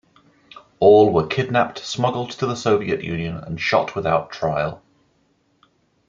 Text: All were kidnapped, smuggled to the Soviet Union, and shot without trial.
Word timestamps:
All 0.79 1.13
were 1.13 1.27
kidnapped, 1.27 1.77
smuggled 1.77 2.31
to 2.31 2.47
the 2.47 2.55
Soviet 2.55 3.03
Union, 3.03 3.37
and 3.37 3.61
shot 3.61 3.93
without 3.93 4.31
trial. 4.31 4.81